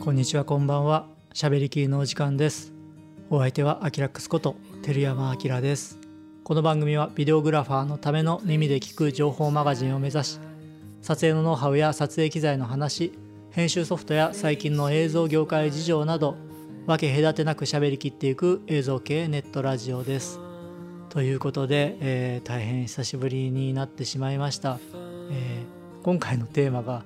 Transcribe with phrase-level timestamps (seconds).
[0.00, 1.08] こんにちはこんばんは。
[1.34, 2.72] しゃべりきりのお時間です。
[3.28, 5.98] お相手はアキラックスこと照山明です。
[6.42, 10.40] この番組はビデオグラファーのための耳で聞く情報マガジンを目指し
[11.02, 13.12] 撮影のノウハウや撮影機材の話
[13.50, 16.34] 編集ソフトや最近の映像業界事情など
[16.86, 20.40] 分け隔てなく喋りきっていく映像系ネットラジオです。
[21.10, 24.78] ということで、えー、大変久しぶりになってしまいました、
[25.30, 27.04] えー、今回のテーマが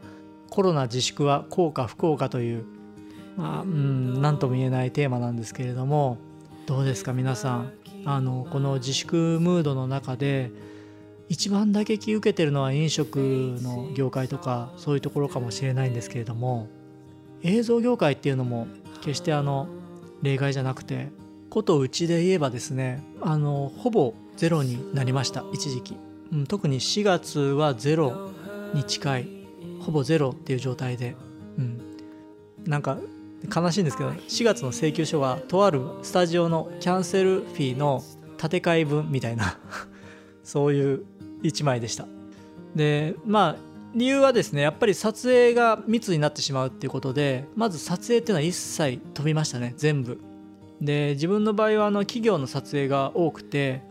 [0.48, 2.73] コロナ自粛は効果不効果という
[3.36, 6.18] まあうん何とも言えないテーマなんですけれども
[6.66, 7.72] どうですか皆さん？
[8.04, 10.50] あのこの自粛ムードの中で
[11.28, 13.16] 一番打撃受けてるのは飲食
[13.62, 16.68] の業界とかそういうところかもしれないんですけれども
[17.42, 18.66] 映像業界っていうのも
[19.00, 19.68] 決してあの
[20.22, 21.08] 例外じゃなくて
[21.48, 25.96] ことうちで言えばですねあのほぼゼロになりました一時期、
[26.32, 28.30] うん、特に4月はゼロ
[28.74, 29.28] に近い
[29.80, 31.16] ほぼゼロっていう状態で、
[31.58, 31.80] うん、
[32.64, 32.98] なんか
[33.54, 38.02] 悲しいんですけど4月の請求書はとあるスタジオのキャンセルフィーの
[38.38, 39.58] 建て替え分みたいな
[40.42, 41.04] そういう
[41.42, 42.06] 1枚でした。
[42.74, 43.56] でまあ
[43.94, 50.20] 理由はですねやっぱり撮影が密になってしまうっていうことでまず撮影っていうのは一切飛びましたね全部。
[50.80, 53.82] で自分の場合はあの企業の撮影が多くて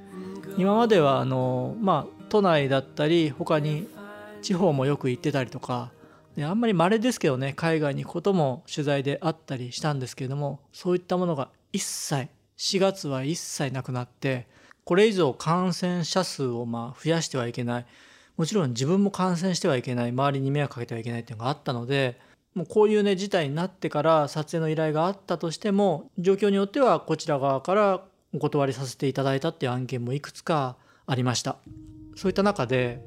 [0.58, 3.88] 今まではあのまあ都内だったり他に
[4.42, 5.92] 地方もよく行ってたりとか
[6.36, 14.48] であんまり稀ですけどね海外に行くことも取材であったりしたんですけれどもそういったものが一切4月は一切なくなって
[14.84, 17.86] これ以上感染者数をま増やしてはいけない。
[18.36, 20.10] もちろん自分も感染してはいけない。
[20.10, 22.20] 周りに迷惑かけてはいけないっていうのがあったので
[22.54, 31.58] もうこういうね事態になってから撮影の依頼があったとしても状況によってはこちら側からお断りさせていただいたっていう案件もいくつかありました。
[32.16, 33.02] そういった中で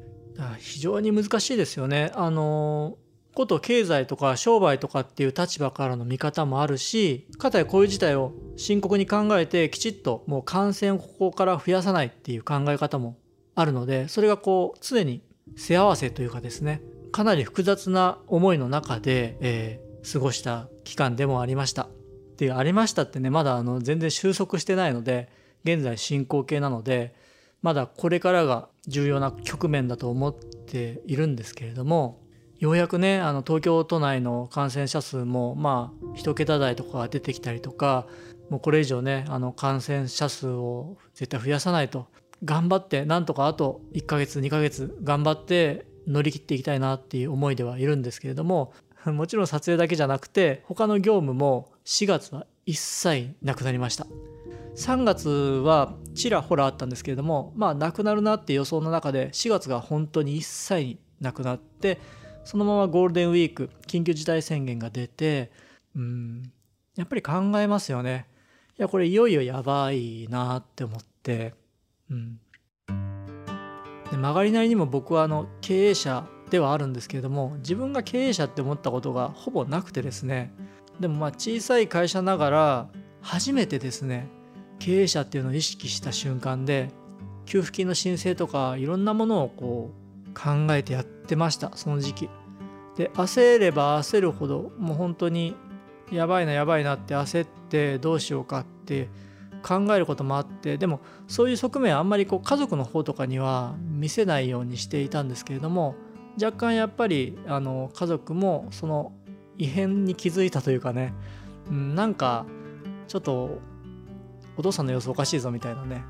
[0.58, 2.12] 非常に難しいですよね。
[2.14, 2.96] あの
[3.36, 13.18] こと経済とか商売とかっていう立場からの見方もあるしかたやこういう事態を深刻に考えてきちっともう感染をここから増やさないっていう考え方も
[13.54, 15.20] あるのでそれがこう常に
[15.54, 16.80] 背合わせというかですね
[17.12, 21.82] かなり複雑な思いの中で、えー、過ごした期間でもありました。
[21.82, 21.88] っ
[22.36, 25.28] ていうありましたってねまだあの全然収束してないので
[25.64, 27.14] 現在進行形なので
[27.62, 32.25] まだこれからが重要な局面だと思っているんですけれども
[32.58, 38.06] ようやくねあの東京都内の感染者数もまあ1桁台とかが出てきたりとか
[38.48, 42.06] もうこれ以上ねあの感染者数を絶対増やさないと
[42.44, 48.72] 頑張ってなんとかあと1ヶ月2ヶ月頑張って乗り切っていきたいなっていう思いではいるんですけれども
[49.04, 54.06] もちろん撮影だけじゃなくて他の業務も4月は一切なくなりました。
[54.76, 61.98] 3月はちらほらあったんですけれどもまあなくなるなって予想の中で4月が本当に一切なくなって
[62.46, 65.50] そのままゴールデンウィーク緊急事態宣言が出て
[65.96, 66.52] うん
[66.94, 68.26] やっぱり考えますよね。
[68.78, 71.54] いやこれいよいよやばいなって思って
[72.08, 72.38] うん。
[74.10, 80.52] で曲がりなりにも僕はあの経営者ではあるんですけれども自分が経営者って思ったことがほぼなくてですね。
[81.00, 82.88] でもまあ小さい会社ながら
[83.20, 84.28] 初めてですね
[84.78, 86.90] 経営者っていうのを意識した瞬間で
[87.44, 92.30] 給付金の申請とかいろんなものをこう考えてやってましたその時期。
[92.96, 95.54] で焦れば焦るほどもう本当に
[96.10, 99.08] やばいなやばいなって焦ってどうしようかって
[99.62, 105.96] 考えることもあってでもそういう側面はあんまりこう家族の方とかには見せないようにしていたんですけれども
[106.40, 109.12] 若干やっぱりあの家族もその
[109.58, 111.12] 異変に気づいたというかね、
[111.70, 112.46] うん、なんか
[113.08, 113.58] ちょっと
[114.56, 116.04] お父さんの様子おかしいぞみたいなね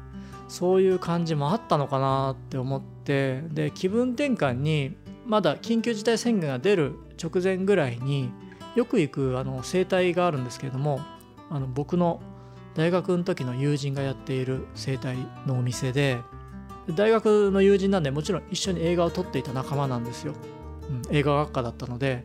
[0.48, 8.30] そういう感じもあったのかなって思ってで気分転換にまだ緊急事態宣言が出る直前ぐらいに
[8.74, 11.00] よく行くあの整体があるんですけれども
[11.50, 12.20] あの僕の
[12.74, 15.16] 大学の時の友人がやっている整体
[15.46, 16.18] のお店で
[16.94, 20.34] 大学の友人なんでもちろん一緒に映画を撮っていた仲間なんですよ、
[20.88, 22.24] うん、映画学科だったので。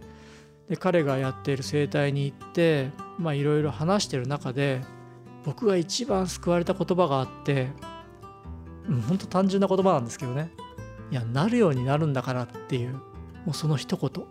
[0.70, 4.80] で彼がやっている整体に行っていろいろ話してる中で
[5.44, 7.68] 僕が一番救われた言葉があって
[8.90, 10.52] うん、本当単純な言葉なんですけどね。
[11.12, 12.94] いやなるようになるんだからっていう
[13.46, 14.26] もうその一言。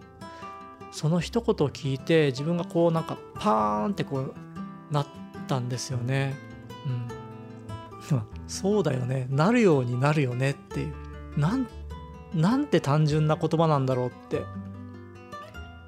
[0.92, 4.34] その一言を聞いて自分がこうなんかパーンってこう
[4.90, 5.06] なっ
[5.46, 6.34] たんですよね。
[8.10, 8.22] うん。
[8.48, 9.28] そうだよね。
[9.30, 10.94] なるようになるよねっていう。
[11.38, 11.68] なん
[12.34, 14.42] なんて単純な言葉なんだろうって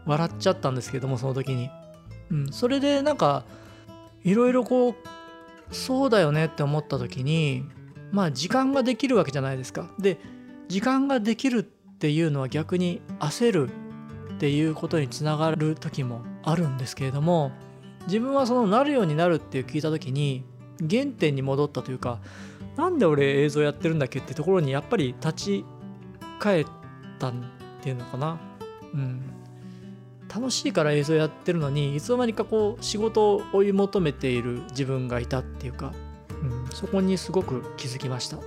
[0.07, 1.71] 笑っちゃったんですけどもその時に、
[2.31, 3.45] うん、それでなんか
[4.25, 4.95] いろいろこう
[5.75, 7.65] そうだよねって思った時に
[8.11, 9.91] まあ時間ができるわけじゃないですか。
[9.99, 10.19] で
[10.73, 13.69] 時間ができるっていうのは逆に焦る
[14.37, 17.53] っていうことにつながる時もあるんですけれども
[18.07, 20.47] 自分はそのなるようになるっていう聞いた時に
[20.81, 22.21] 原点に戻ったというか
[22.79, 25.65] なんで俺映像やってるんだっけってところにやっぱり立ち
[26.39, 26.67] 返っ
[27.19, 27.33] たっ
[27.83, 28.41] ていうのかな。
[28.95, 29.21] うん、
[30.35, 35.93] 楽しいから映像やってるのにいつの間にかこう仕事を追い求めている自分がいたっていうか、
[36.43, 38.39] うん、そこにすごく気づきました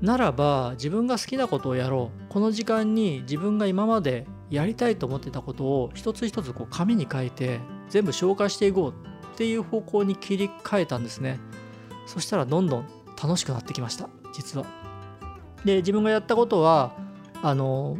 [0.00, 2.32] ならば自分が好きなことをやろう。
[2.32, 8.90] この時間に自分が今までやりたいと思ってたことを一つ一つこう紙に書いて全部消化していこう
[9.34, 11.38] っていう方向に切り替えたんですね。
[12.06, 12.88] そしたらどんどん
[13.22, 14.08] 楽しくなってきました。
[14.32, 14.66] 実は。
[15.64, 16.92] で自分がやったことは
[17.42, 17.98] あの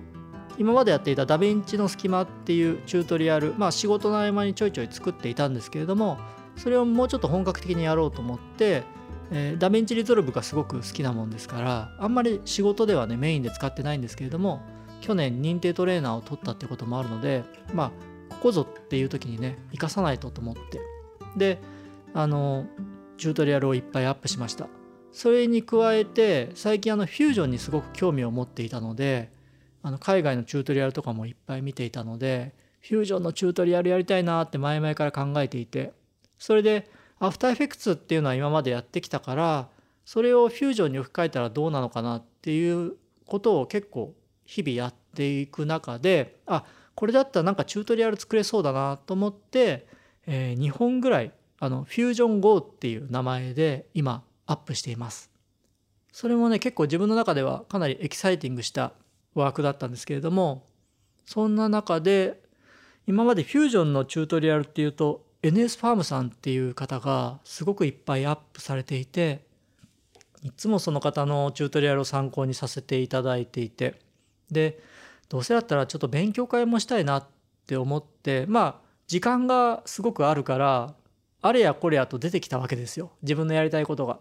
[0.59, 6.19] 今までやっていたダヴィンチの隙間っていうチュートリアルまあ仕事の合間にちょいちょい作っていたんですけれども
[6.57, 8.83] それをもうちょっと本格的にやろうと思って、
[9.33, 14.61] えー、 DaVinci Resolve がすごく好きなもんですからあんまり仕事ではねメインで使ってないんですけれども
[15.01, 17.91] 去年認定トレーナーを取ったってこともあるのでまあ
[18.31, 20.81] ここぞっていう時にね生かさないとと思って。
[21.37, 21.59] で
[22.13, 22.67] あの
[23.19, 24.69] チュートリアルをいっぱいアップしました。
[25.13, 29.31] それに加えて最近あのフュージョンにすごく興味を持っていたので
[29.83, 35.93] あの海外のチュートリアルとかもいっぱい見ていたのでフュージョンのチュートリアルやりたいなって前々から考えていて
[36.39, 36.89] それで
[37.21, 39.69] After Effects っていうのは今までやってきたから
[40.05, 42.95] それをフュージョンに置き換えたらどうなのかなっていう
[43.27, 44.15] ことを結構
[44.45, 46.65] 日々やっていく中であ
[46.97, 49.87] これだったらなんかチュートリアル作れそうだなと思って、
[50.27, 55.31] えー、2本ぐらいあのフュージョン Go っていう名前で今アップしています。
[56.13, 58.93] それもね結構自分の中ではかなりエキサイティングした
[59.35, 60.67] ワークだったんですけれども
[61.25, 62.43] そんな中で
[63.07, 69.41] 今までフュージョンのチュートリアルっていうと NS ファームさんっていう方がすごくいっぱいアップされていて
[70.43, 74.01] いつもその方のチュートリアルを参考にさせていただいていて
[74.51, 74.81] で
[75.29, 77.27] どうせだったらちょっと勉強会もしたいなっ
[77.67, 78.75] て思ってまあ
[79.07, 80.95] 時間がすごくあるから
[81.43, 84.19] あれやこれやと出てきたわけですよ自分のやりたいことが。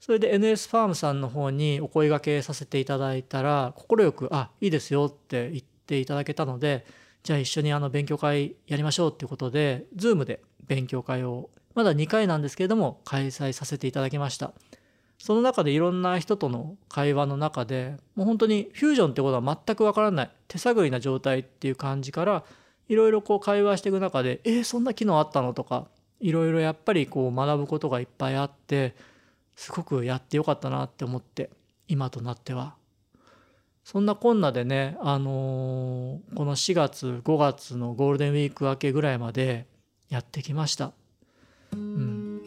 [0.00, 6.84] それで NS ファームさんの方にお声がけさせていただいたら快く「あいいですよ」って言っていただけたので
[7.22, 14.52] じゃあ一緒にあの勉強会やりましょうっていうことで Zoom で勉強会をまだ2回なんですけれども開催させていただきました
[15.18, 22.44] その中でいろんな人との会話の中でもう本当にフュージョンってことは全くわからない手探りな状態っていう感じから
[22.88, 25.86] いろいろこう会話していく中で「えー、そんな機能あったの?」とか
[26.20, 28.94] いろいろやっぱりこう学ぶことがいっぱいあって
[29.54, 31.50] すごくやってよかったなって思って
[31.86, 32.74] 今となっては
[33.84, 39.66] そんなこんなでね、あのー、この4月5月のゴールデンウィーク明けぐらいまで
[40.08, 40.92] やってきました。
[41.72, 42.42] うん、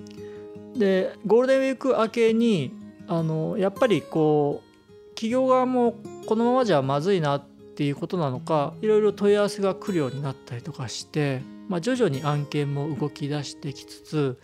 [0.77, 2.71] でゴールデンウィーク明けに
[3.07, 5.95] あのやっぱりこう企業側も
[6.25, 14.39] このままじゃまずいなっていうことなのかいろいろ問い合わせが来るようになったりとかして、まあ、徐々に案件も動き出してきつつ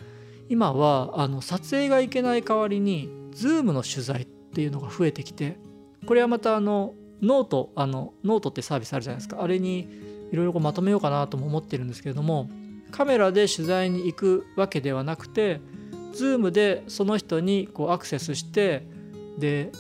[0.50, 5.58] 今はあの撮影がいけない代わりに Zoom の取材っていうのが増えてきて
[6.06, 9.42] これはまたあのノートあのノートってサービスあるじゃないですか。
[9.42, 9.88] あれに
[10.32, 12.50] いろいろまとめようかなとも思ってるんですけれども
[12.92, 15.62] カメラで取材に行くわけではなくて
[16.14, 18.88] Zoom でその人にこうアクセスして
[19.38, 19.72] で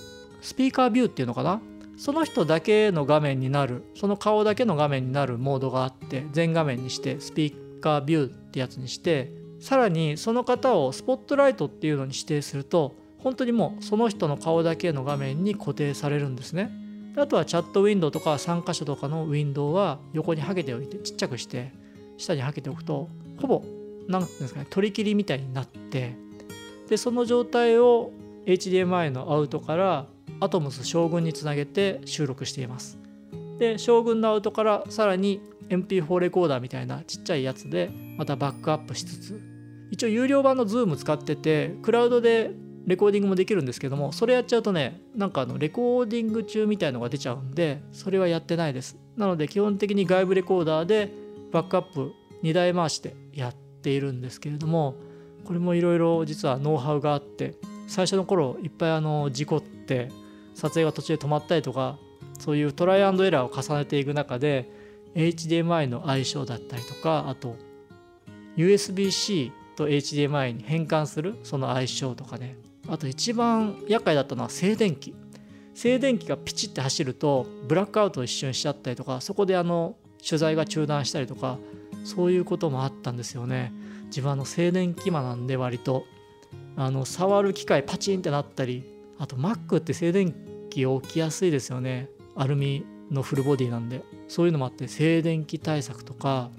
[0.41, 1.61] スピーカービューっていうのかな？
[1.97, 16.71] その人だけの画面になるその顔だけの画面になるモードがあって全画面にしてスピーカービューってやつにしてさらにその方をスポットライトっていうのに指定すると本当にもうその人の顔だけの画面に固定されるんですね。
[17.15, 21.73] あとはチャットウィンドウとか3箇所とかのウィンドウは横にはけておいてちっちゃくして
[22.17, 23.09] 下にはけておくと
[23.41, 23.63] ほぼ
[24.07, 26.15] 何ていうんですかね取り切りみたいになって
[26.87, 28.11] でその状態を
[28.45, 30.05] HDMI のアウトから
[30.39, 32.97] アトムス将軍につなげて収録しています。
[33.59, 39.41] で将軍のアウトからさらに MP4 レコーダーみたいなちっちゃいやつでまたバックアップしつつ
[39.91, 42.51] 一応有料版の Zoom 使っててクラウドで
[42.85, 48.97] レコーディングもできるんですけどもそれやっちゃうとねなんかあのレコーディング中みたいのが出ちゃうんでそれはやってないです。
[49.17, 51.11] なので基本的に外部レコーダーで
[51.51, 54.95] バックアップ2台回してやっているんですけれども
[55.45, 57.55] これもいろいろ実はノウハウがあって
[57.87, 60.09] 最初の頃いっぱいあの事故って
[60.55, 61.97] 撮影が途中で止まったりとか
[62.39, 64.69] そういうトライアンドエラーを重ねていく中で
[65.15, 67.55] HDMI の相性だったりとかあと
[68.57, 72.57] USB-C と HDMI に変換するその相性とかね。
[72.87, 75.13] あと一番厄介だったのは静電気。
[75.73, 81.57] 静電気がピチって走るとブラックアウトを一瞬しちゃったりとかそこであの取材が中断したりとか
[82.03, 83.71] そういうこともあったんですよね。
[84.07, 86.05] 自分あの静電気魔なんで割と
[86.75, 88.83] あの触る機械パチンってなったり
[89.17, 90.33] あと Mac って静電
[90.69, 92.09] 気起きやすいですよね。
[92.35, 94.03] アルミのフルボディなんで。
[94.31, 96.51] そういうのもあって静電気対策とか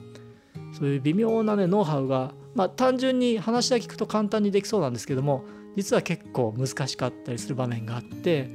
[0.79, 5.43] そういう微妙なねノウハウがまあ単純に話だけ聞くと簡単にできそうなんですけども
[5.77, 8.51] 実は結構難しかったりする場面があって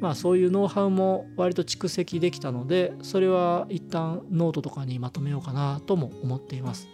[0.00, 6.88] まあそういうノウハウも割と蓄積できたのでそれは一旦ノートとかにまとめようかなとも思っています。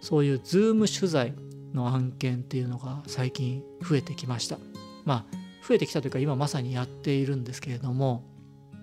[0.00, 1.34] そういう Zoom 取材
[1.72, 4.58] の案件っていうのが最近増えてきました。
[5.04, 8.24] まあ増えてきたというか今まさにやっているんですけれども。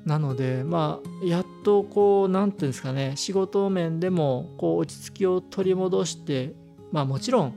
[0.05, 6.55] なのでまあやっとこう何て言うんですかね仕事面でもこう落ち着きを取り戻して
[6.91, 7.53] まあもちろん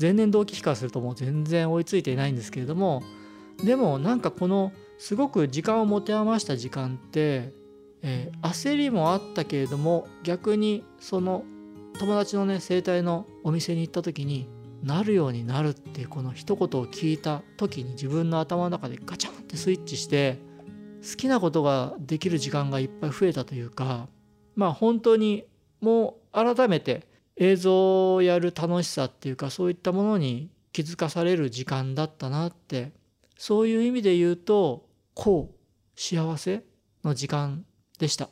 [0.00, 3.02] 前年同期比からするともう全然追いついていないんですけれども
[3.64, 7.52] でもなんかこのすごく時間を持て余した時間って、
[8.02, 11.44] えー、焦りもあったけれども逆にその
[11.98, 14.48] 友達のね整体のお店に行った時に
[14.82, 20.38] なるようになるっていうこの一言を聞いた時に自分の頭の中でガチャンってスイッチして
[21.08, 24.08] 好きなことができる時間がいっぱい増えたというか
[24.56, 25.44] まあ本当に
[25.80, 32.92] もう改めて映像をやる楽しさっていうかそういったものに気づかされる時間だったなって
[33.36, 35.48] そういう意味で言うと幸
[35.96, 36.64] 幸せ
[37.04, 37.64] の時間
[37.98, 38.28] でした。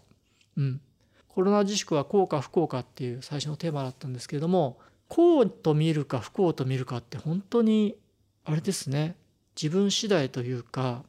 [0.56, 0.80] うん。
[1.28, 4.78] コロナ自粛は幸か不幸かっていう最初のテーマだったんですけれども
[5.08, 7.96] 幸と見るか不幸と見るかって本当に
[8.44, 9.16] あれですね
[9.60, 11.04] 自分次第というか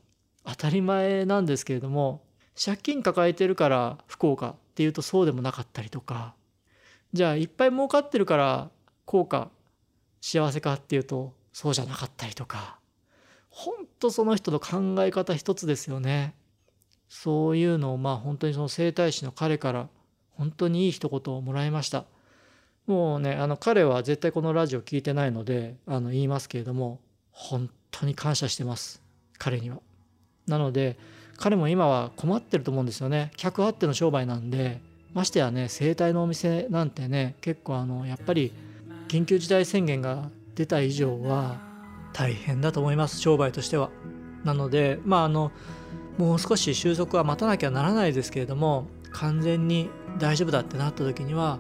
[0.46, 2.24] 当たり前なんですけれども
[2.64, 6.36] 借金抱えてるから不幸かっていうとそうでもなかったりとか
[7.14, 8.70] じゃあいっぱい儲かってるから
[9.06, 9.50] 幸か
[10.22, 12.80] 幸せかっていうとそうじゃなかったりとか
[13.50, 16.36] 本当その人の考え方一つですよね。
[17.10, 19.90] そういうのをまあ本当にその整体師の彼から
[20.30, 22.06] 本当にいい一言をもらいました。
[22.88, 27.02] もうねあの彼は絶対このラジオ聞いてないのであの言いますけれども
[27.32, 29.02] 本当に感謝してます
[29.38, 29.80] 彼には。
[30.48, 30.98] なので
[31.38, 33.32] 彼も今は困ってると思うんですよね。
[33.36, 34.80] 客あっての商売なんで
[35.14, 38.54] ましてやね整体のお店なんてね結構あのやっぱり
[39.08, 41.60] 緊急事態宣言が出た以上は
[42.14, 43.90] 大変だと思います商売としては。
[44.44, 45.52] なのでまああの
[46.18, 51.60] もう少し収束は待たなきゃならないですけれども完全に大丈夫だってなった時には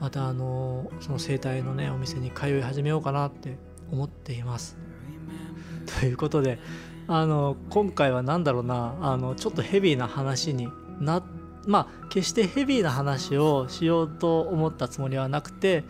[0.00, 3.56] またあのその整体のねお店に通い始めようかなって
[3.90, 4.76] 思っています。
[6.00, 6.58] ということで
[7.06, 10.68] あの今回は何だろうなあのちょっとヘビーな話に
[11.00, 11.38] なって
[11.68, 15.84] まあ決してヘビーな話をしようと思ったつもりはなくて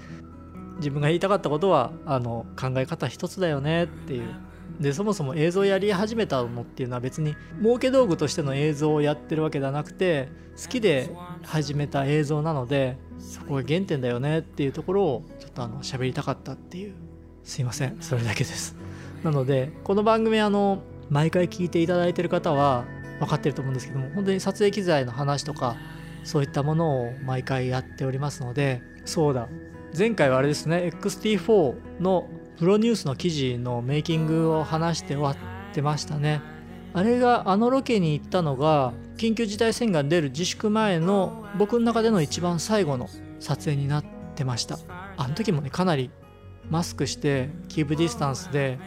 [0.78, 4.35] 自分が言いたかったことはあの考え方一つだよねっていう。
[4.80, 10.28] でそもそも映像やり始めたのっていうのは別に儲け道具としての映像をやってるわけではなくて
[10.62, 11.11] 好きで
[11.42, 16.94] 始めた映像なのでそこが原点だよねっていうところをちょっとあの喋りたかったっていう。
[17.42, 17.97] すいません。
[18.00, 18.76] それだけです。
[19.25, 22.85] なのでこの番組あの毎回聞いていただいてる方は
[23.18, 25.76] 分かってると思うんですけども本当に撮影機材の話とか
[26.25, 28.82] そういったものを毎回やっておりますので。
[29.04, 29.48] そうだ。
[29.96, 35.37] 前回はあれですね XT4 の PRONEWS の記事のメイキングを話して終わっ
[35.75, 36.42] てましたね。
[36.92, 43.08] あれがあのロケに行ったのが緊急事態宣言出る自粛前の僕の中での一番最後の
[43.40, 44.78] 撮影になってました。
[45.16, 46.10] あの時もねかなり
[46.68, 48.78] マスクして keep distance で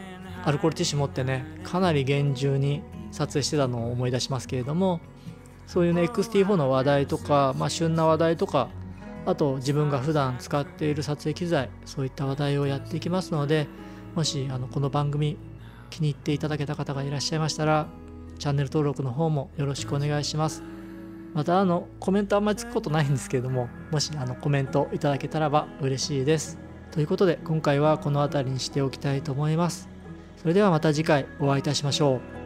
[0.44, 2.82] アルコールティッシュ持ってねかなり厳重に
[3.12, 5.00] 撮影してたのを思い出しますけれども
[5.66, 8.68] そういうね XT4 の話題とか、まあ、旬な話題とか
[9.24, 13.68] あと自分が普段使っている撮影機材そういった話題をやっていきますので
[14.16, 15.38] もしあのこの番組
[15.90, 17.86] 気に入っていただけた方がいらっしゃいましたら
[18.38, 20.64] チャンネル登録の方もよろしくお願いします。
[21.32, 26.58] またあのコメントあんまりつくことないんですけれどももしあのコメントいただけたらば嬉しいです。
[26.90, 29.88] ということで今回はこの辺りにしておきたいと思います。
[30.36, 32.41] それではまた次回お会いいたしましょう。